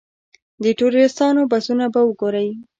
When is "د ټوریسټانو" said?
0.63-1.41